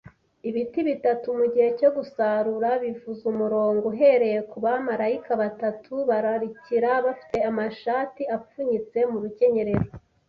[0.49, 9.17] Ibiti bitatu mugihe cyo gusarura bivuza umurongo uhereye kubamarayika batatu bararikira bafite amashati apfunyitse mu
[9.23, 9.87] rukenyerero,